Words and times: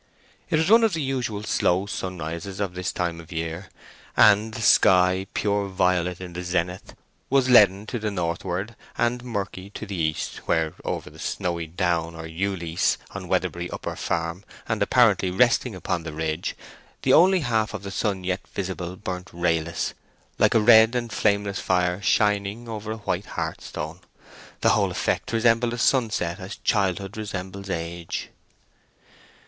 It 0.49 0.55
was 0.57 0.67
one 0.67 0.83
of 0.83 0.93
the 0.93 1.01
usual 1.03 1.43
slow 1.43 1.85
sunrises 1.85 2.59
of 2.59 2.73
this 2.73 2.91
time 2.91 3.19
of 3.19 3.27
the 3.27 3.35
year, 3.35 3.67
and 4.17 4.51
the 4.55 4.61
sky, 4.63 5.27
pure 5.35 5.67
violet 5.69 6.19
in 6.19 6.33
the 6.33 6.41
zenith, 6.43 6.95
was 7.29 7.51
leaden 7.51 7.85
to 7.85 7.99
the 7.99 8.09
northward, 8.09 8.75
and 8.97 9.23
murky 9.23 9.69
to 9.69 9.85
the 9.85 9.95
east, 9.95 10.37
where, 10.47 10.73
over 10.83 11.11
the 11.11 11.19
snowy 11.19 11.67
down 11.67 12.15
or 12.15 12.25
ewe 12.25 12.55
lease 12.55 12.97
on 13.11 13.27
Weatherbury 13.27 13.69
Upper 13.69 13.95
Farm, 13.95 14.43
and 14.67 14.81
apparently 14.81 15.29
resting 15.29 15.75
upon 15.75 16.01
the 16.01 16.13
ridge, 16.13 16.55
the 17.03 17.13
only 17.13 17.41
half 17.41 17.75
of 17.75 17.83
the 17.83 17.91
sun 17.91 18.23
yet 18.23 18.39
visible 18.55 18.95
burnt 18.95 19.29
rayless, 19.31 19.93
like 20.39 20.55
a 20.55 20.59
red 20.59 20.95
and 20.95 21.13
flameless 21.13 21.59
fire 21.59 22.01
shining 22.01 22.67
over 22.67 22.91
a 22.91 22.97
white 22.97 23.25
hearthstone. 23.37 23.99
The 24.61 24.69
whole 24.69 24.89
effect 24.89 25.31
resembled 25.31 25.73
a 25.73 25.77
sunset 25.77 26.39
as 26.39 26.55
childhood 26.55 27.17
resembles 27.17 27.69
age. 27.69 28.29